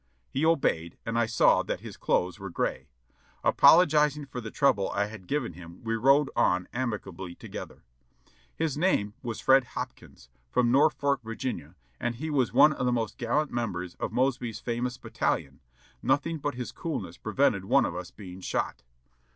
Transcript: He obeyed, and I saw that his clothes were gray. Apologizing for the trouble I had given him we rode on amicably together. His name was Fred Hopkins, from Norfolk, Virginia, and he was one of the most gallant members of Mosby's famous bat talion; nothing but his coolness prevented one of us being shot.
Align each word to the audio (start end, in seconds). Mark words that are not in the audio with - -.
He 0.31 0.43
obeyed, 0.47 0.97
and 1.05 1.15
I 1.15 1.27
saw 1.27 1.61
that 1.61 1.81
his 1.81 1.95
clothes 1.95 2.39
were 2.39 2.49
gray. 2.49 2.87
Apologizing 3.43 4.25
for 4.25 4.41
the 4.41 4.49
trouble 4.49 4.89
I 4.89 5.05
had 5.05 5.27
given 5.27 5.53
him 5.53 5.83
we 5.83 5.93
rode 5.93 6.31
on 6.35 6.67
amicably 6.73 7.35
together. 7.35 7.83
His 8.55 8.75
name 8.75 9.13
was 9.21 9.39
Fred 9.39 9.63
Hopkins, 9.77 10.29
from 10.49 10.71
Norfolk, 10.71 11.21
Virginia, 11.21 11.75
and 11.99 12.15
he 12.15 12.31
was 12.31 12.51
one 12.51 12.73
of 12.73 12.87
the 12.87 12.91
most 12.91 13.19
gallant 13.19 13.51
members 13.51 13.93
of 13.99 14.11
Mosby's 14.11 14.59
famous 14.59 14.97
bat 14.97 15.13
talion; 15.13 15.59
nothing 16.01 16.39
but 16.39 16.55
his 16.55 16.71
coolness 16.71 17.17
prevented 17.17 17.65
one 17.65 17.85
of 17.85 17.95
us 17.95 18.09
being 18.09 18.41
shot. 18.41 18.81